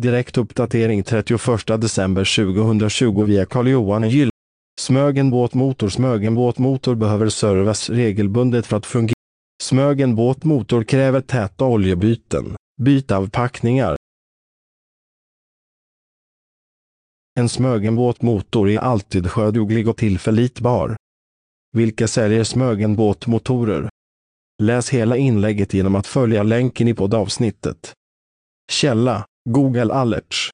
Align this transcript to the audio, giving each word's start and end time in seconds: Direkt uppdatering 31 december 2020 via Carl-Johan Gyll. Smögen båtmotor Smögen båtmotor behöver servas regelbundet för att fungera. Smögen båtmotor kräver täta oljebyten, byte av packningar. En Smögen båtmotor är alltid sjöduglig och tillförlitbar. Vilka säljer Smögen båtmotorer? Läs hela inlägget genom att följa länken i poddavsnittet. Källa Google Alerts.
Direkt 0.00 0.38
uppdatering 0.38 1.02
31 1.02 1.80
december 1.80 2.44
2020 2.46 3.24
via 3.24 3.46
Carl-Johan 3.46 4.08
Gyll. 4.08 4.30
Smögen 4.80 5.30
båtmotor 5.30 5.88
Smögen 5.88 6.34
båtmotor 6.34 6.94
behöver 6.94 7.28
servas 7.28 7.90
regelbundet 7.90 8.66
för 8.66 8.76
att 8.76 8.86
fungera. 8.86 9.14
Smögen 9.62 10.14
båtmotor 10.14 10.84
kräver 10.84 11.20
täta 11.20 11.64
oljebyten, 11.64 12.56
byte 12.82 13.16
av 13.16 13.30
packningar. 13.30 13.96
En 17.38 17.48
Smögen 17.48 17.96
båtmotor 17.96 18.70
är 18.70 18.78
alltid 18.78 19.30
sjöduglig 19.30 19.88
och 19.88 19.96
tillförlitbar. 19.96 20.96
Vilka 21.72 22.08
säljer 22.08 22.44
Smögen 22.44 22.96
båtmotorer? 22.96 23.88
Läs 24.62 24.90
hela 24.90 25.16
inlägget 25.16 25.74
genom 25.74 25.94
att 25.94 26.06
följa 26.06 26.42
länken 26.42 26.88
i 26.88 26.94
poddavsnittet. 26.94 27.92
Källa 28.72 29.24
Google 29.48 29.88
Alerts. 29.90 30.50